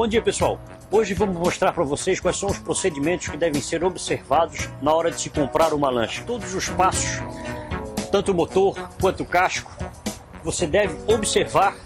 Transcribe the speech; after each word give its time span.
Bom 0.00 0.08
dia 0.08 0.22
pessoal, 0.22 0.58
hoje 0.90 1.12
vamos 1.12 1.36
mostrar 1.36 1.74
para 1.74 1.84
vocês 1.84 2.18
quais 2.18 2.34
são 2.34 2.48
os 2.48 2.58
procedimentos 2.58 3.28
que 3.28 3.36
devem 3.36 3.60
ser 3.60 3.84
observados 3.84 4.66
na 4.80 4.94
hora 4.94 5.10
de 5.10 5.20
se 5.20 5.28
comprar 5.28 5.74
uma 5.74 5.90
lancha. 5.90 6.24
Todos 6.26 6.54
os 6.54 6.70
passos, 6.70 7.20
tanto 8.10 8.32
o 8.32 8.34
motor 8.34 8.74
quanto 8.98 9.24
o 9.24 9.26
casco, 9.26 9.70
você 10.42 10.66
deve 10.66 10.96
observar 11.12 11.76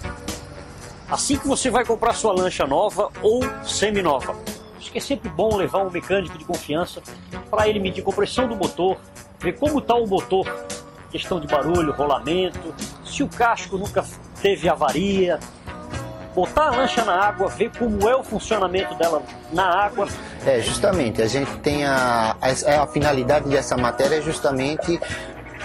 assim 1.11 1.37
que 1.37 1.49
você 1.49 1.71
vai 1.71 1.85
comprar 1.85 2.13
sua 2.13 2.32
lancha 2.32 2.64
nova 2.69 3.11
ou 3.21 3.43
semi-nova. 3.64 4.37
Acho 4.79 4.93
que 4.93 4.99
é 4.99 5.01
sempre 5.01 5.29
bom 5.29 5.57
levar 5.57 5.81
um 5.85 5.91
mecânico 5.91 6.39
de 6.39 6.45
confiança 6.45 7.03
para 7.51 7.69
ele 7.69 7.81
medir 7.81 8.03
a 8.03 8.05
compressão 8.05 8.46
do 8.46 8.55
motor, 8.55 8.96
ver 9.41 9.59
como 9.59 9.81
está 9.81 9.96
o 9.96 10.07
motor, 10.07 10.46
questão 11.11 11.41
de 11.41 11.49
barulho, 11.49 11.93
rolamento, 11.93 12.73
se 13.05 13.25
o 13.25 13.29
casco 13.29 13.77
nunca 13.77 14.05
teve 14.41 14.68
avaria, 14.68 15.40
botar 16.35 16.69
a 16.69 16.71
lancha 16.71 17.05
na 17.05 17.15
água, 17.15 17.49
ver 17.49 17.71
como 17.79 18.09
é 18.09 18.17
o 18.17 18.23
funcionamento 18.23 18.95
dela 18.97 19.23
na 19.53 19.65
água. 19.65 20.09
É, 20.45 20.61
justamente, 20.61 21.23
a 21.23 21.27
gente 21.27 21.51
tem 21.59 21.85
a, 21.85 22.37
a, 22.41 22.83
a 22.83 22.87
finalidade 22.87 23.49
dessa 23.49 23.77
matéria 23.77 24.17
é 24.17 24.21
justamente 24.21 25.01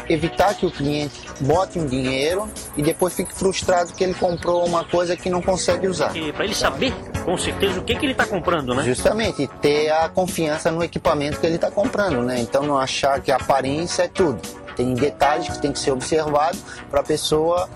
evitar 0.08 0.56
que 0.56 0.66
o 0.66 0.72
cliente 0.72 1.30
bote 1.42 1.78
um 1.78 1.86
dinheiro 1.86 2.50
e 2.76 2.82
depois 2.82 3.14
fique 3.14 3.34
frustrado 3.34 3.94
que 3.94 4.04
ele 4.04 4.16
comprou 4.16 4.66
uma 4.66 4.84
coisa 4.84 5.16
que 5.16 5.30
não 5.30 5.42
consegue 5.42 5.88
usar. 5.88 6.12
Para 6.34 6.46
ele 6.46 6.56
saber 6.56 6.94
com 7.24 7.38
certeza 7.38 7.80
o 7.80 7.84
que, 7.84 7.96
que 7.96 8.06
ele 8.06 8.14
está 8.14 8.26
comprando, 8.26 8.74
né? 8.74 8.84
Justamente, 8.84 9.48
ter 9.62 9.92
a 9.92 10.10
confiança 10.10 10.72
no 10.72 10.84
equipamento 10.84 11.40
que 11.40 11.46
ele 11.46 11.56
está 11.56 11.70
comprando, 11.70 12.24
né? 12.24 12.40
Então 12.40 12.64
não 12.64 12.78
achar 12.78 13.22
que 13.22 13.32
a 13.32 13.36
aparência 13.36 14.04
é 14.04 14.08
tudo. 14.08 14.40
Tem 14.76 14.94
detalhes 14.94 15.50
que 15.50 15.62
tem 15.62 15.72
que 15.72 15.80
ser 15.80 15.92
observado 15.92 16.58
para 16.90 17.02
a 17.02 17.04
pessoa 17.04 17.70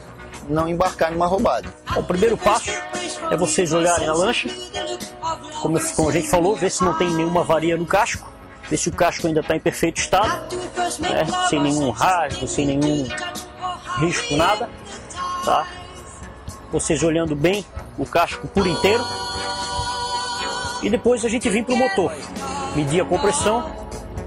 não 0.50 0.68
embarcar 0.68 1.12
numa 1.12 1.28
roubada. 1.28 1.68
O 1.96 2.04
primeiro 2.04 2.38
passo 2.38 2.72
é 3.32 3.38
vocês 3.38 3.74
olharem 3.74 4.08
a 4.08 4.14
lancha, 4.14 4.50
como, 5.62 5.78
a 5.78 6.12
gente 6.12 6.30
falou, 6.30 6.56
ver 6.56 6.70
se 6.70 6.84
não 6.84 6.94
tem 6.98 7.10
nenhuma 7.10 7.42
avaria 7.42 7.78
no 7.78 7.86
casco, 7.86 8.30
ver 8.70 8.78
se 8.78 8.90
o 8.90 8.92
casco 8.92 9.28
ainda 9.28 9.40
está 9.40 9.56
em 9.56 9.60
perfeito 9.60 9.98
estado, 9.98 10.56
né? 11.00 11.26
sem 11.50 11.62
nenhum 11.62 11.90
rasgo, 11.90 12.48
sem 12.48 12.66
nenhum 12.66 13.08
risco, 14.00 14.36
nada. 14.36 14.70
Tá? 15.46 15.68
Vocês 16.72 17.04
olhando 17.04 17.36
bem 17.36 17.66
o 17.98 18.06
casco 18.06 18.48
por 18.48 18.66
inteiro. 18.68 19.04
E 20.82 20.90
depois 20.90 21.24
a 21.24 21.30
gente 21.30 21.50
vem 21.50 21.64
para 21.64 21.76
o 21.76 21.78
motor, 21.78 22.12
medir 22.76 23.02
a 23.02 23.06
compressão. 23.06 23.72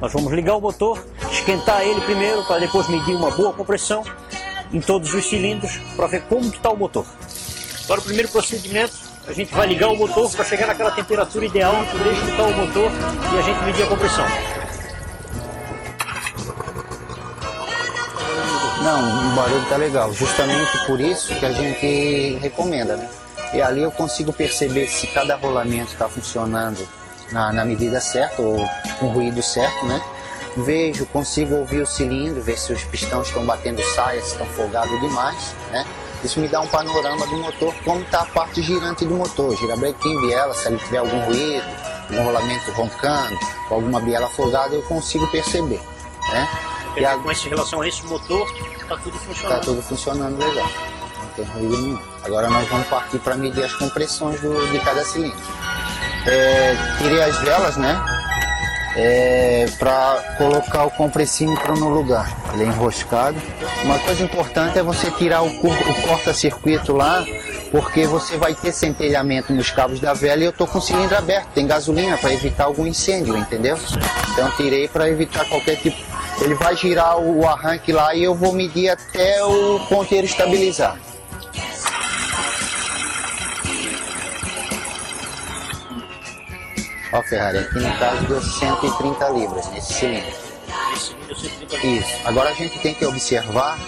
Nós 0.01 0.13
vamos 0.13 0.33
ligar 0.33 0.57
o 0.57 0.61
motor, 0.61 1.05
esquentar 1.31 1.83
ele 1.83 2.01
primeiro 2.03 2.45
para 2.45 2.59
depois 2.61 2.89
medir 2.89 3.15
uma 3.15 3.31
boa 3.31 3.53
compressão 3.53 4.03
em 4.73 4.81
todos 4.81 5.13
os 5.15 5.25
cilindros 5.29 5.79
para 5.97 6.07
ver 6.07 6.23
como 6.23 6.49
está 6.49 6.71
o 6.71 6.77
motor. 6.77 7.07
Agora 7.85 8.01
o 8.01 8.05
primeiro 8.05 8.29
procedimento, 8.29 8.95
a 9.27 9.33
gente 9.33 9.55
vai 9.55 9.67
ligar 9.67 9.89
o 9.89 9.97
motor 9.97 10.31
para 10.31 10.45
chegar 10.45 10.67
naquela 10.67 10.91
temperatura 10.91 11.45
ideal, 11.45 11.75
poder 11.93 12.13
escutar 12.13 12.43
o 12.43 12.57
motor 12.57 12.91
e 13.33 13.39
a 13.39 13.43
gente 13.43 13.65
medir 13.65 13.83
a 13.83 13.87
compressão. 13.87 14.27
Não, 18.83 19.33
o 19.33 19.35
barulho 19.35 19.65
tá 19.69 19.77
legal, 19.77 20.13
justamente 20.13 20.87
por 20.87 21.01
isso 21.01 21.35
que 21.35 21.45
a 21.45 21.53
gente 21.53 22.39
recomenda, 22.41 22.97
né? 22.97 23.09
E 23.53 23.61
ali 23.61 23.83
eu 23.83 23.91
consigo 23.91 24.33
perceber 24.33 24.87
se 24.89 25.07
cada 25.09 25.37
rolamento 25.37 25.93
está 25.93 26.09
funcionando 26.09 26.87
na, 27.33 27.53
na 27.53 27.65
medida 27.65 28.01
certa 28.01 28.43
ou 28.43 28.57
com 28.99 29.07
o 29.07 29.09
ruído 29.11 29.43
certo, 29.43 29.87
né? 29.87 30.01
Vejo, 30.57 31.07
consigo 31.07 31.55
ouvir 31.57 31.83
o 31.83 31.87
cilindro, 31.87 32.43
ver 32.43 32.59
se 32.59 32.73
os 32.73 32.83
pistões 32.85 33.29
estão 33.29 33.45
batendo 33.45 33.83
saia, 33.95 34.21
se 34.23 34.33
estão 34.33 34.47
folgados 34.47 35.01
demais, 35.01 35.55
né? 35.71 35.87
Isso 36.25 36.41
me 36.41 36.49
dá 36.49 36.61
um 36.61 36.67
panorama 36.67 37.27
do 37.27 37.37
motor, 37.37 37.75
como 37.85 38.01
está 38.01 38.23
a 38.23 38.27
parte 38.27 38.63
girante 38.63 39.05
do 39.05 39.15
motor, 39.15 39.55
girabrequim, 39.57 40.21
biela, 40.23 40.55
se 40.55 40.67
ele 40.69 40.79
tiver 40.79 40.99
algum 40.99 41.21
ruído, 41.21 41.65
algum 42.11 42.25
rolamento 42.25 42.71
roncando, 42.73 43.39
alguma 43.71 44.01
biela 44.01 44.29
folgada, 44.31 44.75
eu 44.75 44.83
consigo 44.83 45.27
perceber, 45.29 45.81
né? 46.33 46.49
E 46.97 47.05
a... 47.05 47.17
com 47.19 47.31
esse, 47.31 47.49
relação 47.49 47.83
a 47.83 47.89
esse 47.89 48.05
motor, 48.07 48.51
está 48.81 48.97
tudo 48.97 49.19
funcionando. 49.19 49.55
Está 49.55 49.65
tudo 49.65 49.83
funcionando 49.83 50.39
legal, 50.39 50.71
não 51.23 51.29
tem 51.37 51.45
ruído 51.45 51.83
nenhum. 51.83 51.99
Agora 52.25 52.49
nós 52.49 52.67
vamos 52.69 52.87
partir 52.89 53.19
para 53.19 53.37
medir 53.37 53.63
as 53.63 53.75
compressões 53.75 54.41
do, 54.41 54.73
de 54.73 54.81
cada 54.81 55.05
cilindro. 55.05 55.39
É, 56.27 56.75
tirei 56.99 57.23
as 57.23 57.39
velas, 57.39 57.77
né? 57.77 58.16
É, 58.97 59.67
para 59.79 60.37
colocar 60.39 60.85
o 60.85 60.91
compressímetro 60.91 61.75
no 61.75 61.91
lugar. 61.91 62.35
Ele 62.55 62.65
é 62.65 62.67
enroscado. 62.67 63.41
Uma 63.85 63.99
coisa 63.99 64.25
importante 64.25 64.79
é 64.79 64.83
você 64.83 65.11
tirar 65.11 65.43
o, 65.43 65.49
o 65.49 66.03
corta-circuito 66.03 66.95
lá, 66.95 67.25
porque 67.71 68.07
você 68.07 68.39
vai 68.39 68.55
ter 68.55 68.73
centelhamento 68.73 69.53
nos 69.53 69.71
cabos 69.71 70.01
da 70.01 70.15
vela 70.15 70.41
e 70.41 70.45
eu 70.47 70.51
estou 70.51 70.67
com 70.67 70.79
o 70.79 70.83
cilindro 70.83 71.17
aberto, 71.17 71.49
tem 71.49 71.67
gasolina 71.67 72.17
para 72.17 72.33
evitar 72.33 72.65
algum 72.65 72.87
incêndio, 72.87 73.37
entendeu? 73.37 73.79
Então 74.33 74.51
tirei 74.57 74.89
para 74.89 75.09
evitar 75.11 75.47
qualquer 75.47 75.77
tipo. 75.77 75.97
Ele 76.41 76.55
vai 76.55 76.77
girar 76.77 77.19
o 77.19 77.47
arranque 77.47 77.93
lá 77.93 78.15
e 78.15 78.23
eu 78.23 78.35
vou 78.35 78.53
medir 78.53 78.91
até 78.91 79.43
o 79.45 79.81
ponteiro 79.89 80.27
estabilizar. 80.27 80.97
Ó, 87.13 87.23
Ferrari, 87.23 87.59
aqui 87.59 87.79
no 87.79 87.99
caso 87.99 88.27
deu 88.27 88.41
130 88.41 89.29
libras 89.31 89.69
nesse 89.71 89.95
cilindro. 89.95 90.47
Isso. 91.85 92.09
Agora 92.25 92.51
a 92.51 92.53
gente 92.53 92.79
tem 92.81 92.95
que 92.95 93.05
observar 93.05 93.79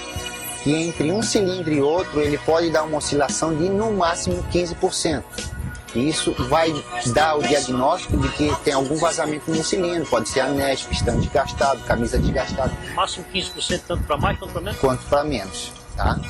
que 0.63 0.73
entre 0.75 1.11
um 1.11 1.23
cilindro 1.23 1.73
e 1.73 1.81
outro 1.81 2.21
ele 2.21 2.39
pode 2.39 2.71
dar 2.71 2.85
uma 2.85 2.99
oscilação 2.99 3.55
de 3.55 3.69
no 3.69 3.93
máximo 3.93 4.43
15%. 4.53 5.23
E 5.95 6.09
isso 6.09 6.35
vai 6.49 6.73
dar 7.07 7.37
o 7.37 7.43
diagnóstico 7.43 8.19
de 8.19 8.29
que 8.31 8.55
tem 8.63 8.75
algum 8.75 8.97
vazamento 8.97 9.51
no 9.51 9.65
cilindro. 9.65 10.07
Pode 10.07 10.29
ser 10.29 10.41
anés, 10.41 10.83
pistão 10.83 11.19
desgastado, 11.19 11.81
camisa 11.85 12.19
desgastada. 12.19 12.73
Máximo 12.95 13.25
15% 13.33 13.83
tanto 13.89 14.05
para 14.05 14.17
mais 14.19 14.39
quanto 14.39 14.53
para 14.53 14.61
menos? 14.61 14.81
Quanto 14.81 15.03
para 15.07 15.25
menos, 15.25 15.73
tá? 15.97 16.21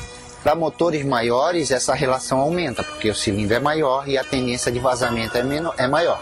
Para 0.48 0.54
motores 0.54 1.04
maiores, 1.04 1.70
essa 1.70 1.92
relação 1.92 2.38
aumenta, 2.38 2.82
porque 2.82 3.10
o 3.10 3.14
cilindro 3.14 3.54
é 3.54 3.60
maior 3.60 4.08
e 4.08 4.16
a 4.16 4.24
tendência 4.24 4.72
de 4.72 4.78
vazamento 4.78 5.36
é, 5.36 5.42
menor, 5.42 5.74
é 5.76 5.86
maior. 5.86 6.18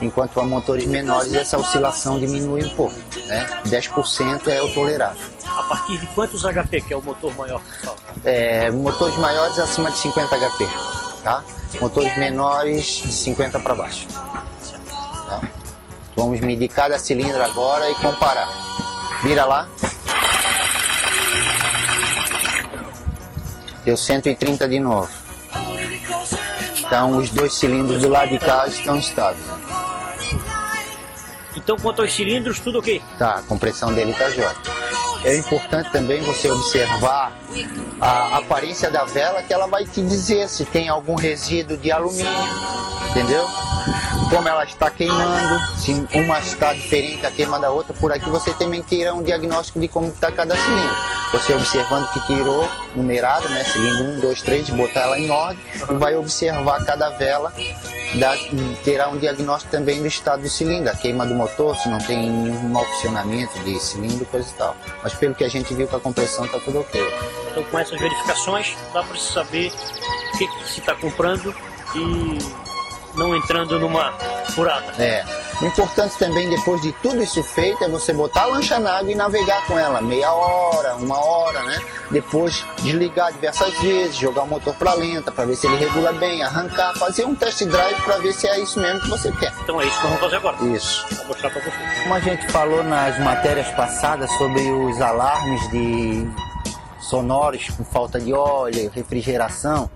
Enquanto 0.00 0.30
para 0.30 0.44
motores 0.44 0.86
menores, 0.86 1.34
essa 1.34 1.58
oscilação 1.58 2.18
diminui 2.18 2.64
um 2.64 2.70
pouco. 2.70 2.94
Né? 3.26 3.46
10% 3.66 4.48
é 4.48 4.62
o 4.62 4.72
tolerável. 4.72 5.20
A 5.44 5.64
partir 5.64 5.98
de 5.98 6.06
quantos 6.06 6.46
HP 6.46 6.80
que 6.80 6.94
é 6.94 6.96
o 6.96 7.02
motor 7.02 7.36
maior? 7.36 7.60
É, 8.24 8.70
motores 8.70 9.18
maiores 9.18 9.58
acima 9.58 9.90
de 9.90 9.98
50 9.98 10.34
HP. 10.34 10.68
Tá? 11.22 11.44
Motores 11.78 12.16
menores 12.16 13.02
de 13.04 13.12
50 13.12 13.60
para 13.60 13.74
baixo. 13.74 14.08
Tá? 14.08 15.42
Vamos 16.16 16.40
medir 16.40 16.68
cada 16.68 16.98
cilindro 16.98 17.44
agora 17.44 17.90
e 17.90 17.94
comparar. 17.96 18.48
Vira 19.22 19.44
lá. 19.44 19.68
Deu 23.88 23.96
130 23.96 24.68
de 24.68 24.78
novo. 24.78 25.08
Então 26.78 27.16
os 27.16 27.30
dois 27.30 27.54
cilindros 27.54 28.02
do 28.02 28.10
lado 28.10 28.28
de 28.28 28.38
cá 28.38 28.66
estão 28.66 28.98
estáveis. 28.98 29.46
Então 31.56 31.74
quanto 31.78 32.02
aos 32.02 32.12
cilindros, 32.12 32.60
tudo 32.60 32.80
ok? 32.80 33.00
Tá, 33.18 33.36
a 33.36 33.42
compressão 33.44 33.90
dele 33.94 34.10
está 34.10 34.28
jóia. 34.28 34.54
É 35.24 35.38
importante 35.38 35.90
também 35.90 36.20
você 36.20 36.50
observar 36.50 37.32
a 37.98 38.36
aparência 38.36 38.90
da 38.90 39.06
vela 39.06 39.42
que 39.42 39.54
ela 39.54 39.66
vai 39.66 39.86
te 39.86 40.02
dizer 40.02 40.50
se 40.50 40.66
tem 40.66 40.90
algum 40.90 41.14
resíduo 41.14 41.78
de 41.78 41.90
alumínio, 41.90 42.30
entendeu? 43.08 43.46
Como 44.30 44.48
ela 44.48 44.64
está 44.64 44.90
queimando, 44.90 45.60
se 45.76 45.92
uma 46.14 46.38
está 46.40 46.72
diferente 46.72 47.24
a 47.24 47.30
queima 47.30 47.58
da 47.58 47.70
outra, 47.70 47.94
por 47.94 48.12
aqui 48.12 48.28
você 48.28 48.52
também 48.54 48.82
terá 48.82 49.14
um 49.14 49.22
diagnóstico 49.22 49.80
de 49.80 49.88
como 49.88 50.08
está 50.08 50.30
cada 50.30 50.54
cilindro. 50.56 50.96
Você 51.32 51.54
observando 51.54 52.10
que 52.12 52.26
tirou 52.26 52.68
numerado, 52.94 53.48
né, 53.48 53.64
cilindro 53.64 54.04
1, 54.18 54.20
2, 54.20 54.42
3, 54.42 54.70
botar 54.70 55.00
ela 55.00 55.18
em 55.18 55.30
ordem 55.30 55.58
vai 55.98 56.16
observar 56.16 56.84
cada 56.84 57.10
vela, 57.10 57.52
terá 58.84 59.08
um 59.08 59.18
diagnóstico 59.18 59.70
também 59.70 60.00
do 60.00 60.06
estado 60.06 60.42
do 60.42 60.48
cilindro, 60.48 60.90
a 60.90 60.94
queima 60.96 61.26
do 61.26 61.34
motor, 61.34 61.76
se 61.76 61.88
não 61.88 61.98
tem 61.98 62.30
nenhum 62.30 62.76
opcionamento 62.76 63.58
de 63.60 63.78
cilindro, 63.78 64.24
coisa 64.26 64.48
e 64.48 64.54
tal. 64.54 64.76
Mas 65.02 65.14
pelo 65.14 65.34
que 65.34 65.44
a 65.44 65.48
gente 65.48 65.72
viu 65.74 65.86
com 65.86 65.96
a 65.96 66.00
compressão 66.00 66.44
está 66.44 66.58
tudo 66.60 66.80
ok. 66.80 67.00
Então 67.50 67.62
com 67.64 67.78
essas 67.78 67.98
verificações 67.98 68.76
dá 68.92 69.02
para 69.02 69.16
saber 69.18 69.70
o 70.34 70.38
que, 70.38 70.46
que 70.46 70.68
se 70.68 70.80
está 70.80 70.94
comprando 70.94 71.54
e 71.94 72.67
não 73.14 73.34
entrando 73.34 73.78
numa 73.78 74.12
furada. 74.50 74.92
É. 75.02 75.24
O 75.60 75.66
importante 75.66 76.16
também, 76.18 76.48
depois 76.48 76.80
de 76.80 76.92
tudo 77.02 77.20
isso 77.20 77.42
feito, 77.42 77.82
é 77.82 77.88
você 77.88 78.12
botar 78.12 78.42
a 78.42 78.46
lancha 78.46 78.78
na 78.78 78.98
água 78.98 79.10
e 79.10 79.14
navegar 79.14 79.66
com 79.66 79.76
ela 79.76 80.00
meia 80.00 80.32
hora, 80.32 80.94
uma 80.94 81.18
hora, 81.18 81.62
né? 81.64 81.80
Depois 82.12 82.64
desligar 82.80 83.32
diversas 83.32 83.76
vezes, 83.80 84.16
jogar 84.16 84.42
o 84.42 84.46
motor 84.46 84.72
para 84.74 84.94
lenta 84.94 85.32
para 85.32 85.46
ver 85.46 85.56
se 85.56 85.66
ele 85.66 85.76
regula 85.76 86.12
bem, 86.12 86.44
arrancar, 86.44 86.94
fazer 86.94 87.24
um 87.24 87.34
test 87.34 87.64
drive 87.64 88.00
para 88.02 88.18
ver 88.18 88.32
se 88.32 88.46
é 88.46 88.60
isso 88.60 88.78
mesmo 88.78 89.00
que 89.00 89.08
você 89.08 89.32
quer. 89.32 89.52
Então 89.62 89.80
é 89.80 89.86
isso 89.86 89.96
que 89.96 90.02
vamos 90.04 90.20
fazer 90.20 90.36
agora. 90.36 90.56
Isso. 90.64 91.04
Vou 91.16 91.26
mostrar 91.26 91.50
para 91.50 91.60
você. 91.60 92.02
Como 92.02 92.14
a 92.14 92.20
gente 92.20 92.52
falou 92.52 92.84
nas 92.84 93.18
matérias 93.18 93.68
passadas 93.72 94.30
sobre 94.38 94.70
os 94.70 95.00
alarmes 95.00 95.68
de 95.70 96.30
sonoros 97.00 97.68
com 97.70 97.84
falta 97.84 98.20
de 98.20 98.32
óleo, 98.32 98.90
refrigeração, 98.94 99.90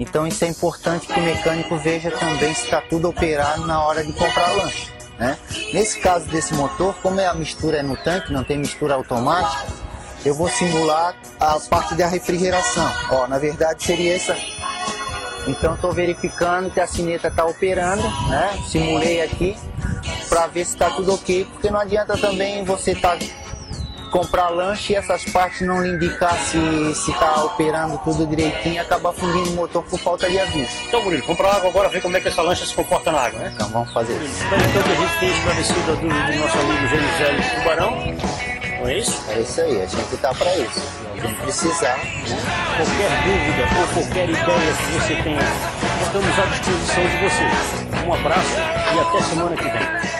Então 0.00 0.26
isso 0.26 0.42
é 0.46 0.48
importante 0.48 1.06
que 1.06 1.20
o 1.20 1.22
mecânico 1.22 1.76
veja 1.76 2.10
também 2.10 2.54
se 2.54 2.64
está 2.64 2.80
tudo 2.80 3.10
operado 3.10 3.66
na 3.66 3.84
hora 3.84 4.02
de 4.02 4.10
comprar 4.14 4.50
lanche. 4.56 4.90
Né? 5.18 5.36
Nesse 5.74 6.00
caso 6.00 6.24
desse 6.24 6.54
motor, 6.54 6.94
como 7.02 7.20
é 7.20 7.26
a 7.26 7.34
mistura 7.34 7.76
é 7.76 7.82
no 7.82 7.94
tanque, 7.98 8.32
não 8.32 8.42
tem 8.42 8.56
mistura 8.56 8.94
automática, 8.94 9.66
eu 10.24 10.34
vou 10.34 10.48
simular 10.48 11.14
a 11.38 11.60
parte 11.60 11.94
da 11.94 12.06
refrigeração. 12.06 12.90
Ó, 13.10 13.26
na 13.26 13.38
verdade 13.38 13.84
seria 13.84 14.16
essa. 14.16 14.34
Então 15.46 15.74
estou 15.74 15.92
verificando 15.92 16.70
que 16.70 16.80
a 16.80 16.86
sineta 16.86 17.28
está 17.28 17.44
operando, 17.44 18.02
né? 18.28 18.58
Simulei 18.68 19.20
aqui 19.20 19.54
para 20.30 20.46
ver 20.46 20.64
se 20.64 20.72
está 20.72 20.88
tudo 20.90 21.12
ok, 21.12 21.44
porque 21.44 21.70
não 21.70 21.78
adianta 21.78 22.16
também 22.16 22.64
você 22.64 22.92
estar 22.92 23.18
tá 23.18 23.24
comprar 24.10 24.48
lanche 24.48 24.92
e 24.92 24.96
essas 24.96 25.24
partes 25.24 25.66
não 25.66 25.82
lhe 25.82 25.90
indicar 25.90 26.36
se 26.38 26.58
está 27.10 27.44
operando 27.44 27.98
tudo 27.98 28.26
direitinho 28.26 28.74
e 28.74 28.78
acabar 28.78 29.12
fundindo 29.12 29.50
o 29.50 29.54
motor 29.54 29.82
por 29.84 29.98
falta 29.98 30.28
de 30.28 30.38
aviso. 30.38 30.70
Então, 30.86 31.02
Murilo, 31.02 31.22
comprar 31.22 31.56
água 31.56 31.70
agora, 31.70 31.88
ver 31.88 32.02
como 32.02 32.16
é 32.16 32.20
que 32.20 32.28
essa 32.28 32.42
lancha 32.42 32.66
se 32.66 32.74
comporta 32.74 33.12
na 33.12 33.20
água, 33.20 33.40
né? 33.40 33.52
Então 33.54 33.68
vamos 33.68 33.92
fazer 33.92 34.20
isso. 34.22 34.44
Então, 34.44 34.58
a 34.58 34.94
gente 34.96 35.18
tem 35.20 35.30
esclarecido 35.30 35.92
a 35.92 35.94
dúvida 35.94 36.32
do 36.32 36.38
nosso 36.38 36.58
amigo 36.58 36.88
Genisélio 36.88 37.42
Tubarão. 37.56 37.90
Não 38.80 38.88
é 38.88 38.98
isso? 38.98 39.22
É 39.28 39.40
isso 39.40 39.60
aí, 39.60 39.82
a 39.82 39.86
gente 39.86 40.14
está 40.14 40.34
para 40.34 40.56
isso. 40.56 40.80
Quem 41.20 41.34
precisar. 41.34 41.98
Né? 41.98 42.22
Qualquer 42.76 43.10
dúvida 43.24 43.62
ou 43.78 43.86
qualquer 43.94 44.28
ideia 44.28 44.72
que 44.72 44.92
você 44.92 45.14
tenha, 45.22 45.48
estamos 46.02 46.38
à 46.38 46.46
disposição 46.46 47.04
de 47.04 47.16
vocês. 47.18 47.58
Um 48.06 48.14
abraço 48.14 48.56
e 48.56 48.98
até 48.98 49.20
semana 49.22 49.56
que 49.56 49.64
vem. 49.64 50.10